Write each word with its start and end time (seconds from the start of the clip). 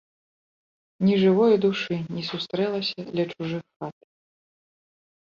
Ні 1.07 1.13
жывое 1.25 1.55
душы 1.67 1.95
не 2.17 2.23
сустрэлася 2.31 3.09
ля 3.15 3.31
чужых 3.37 3.63
хат. 3.77 3.97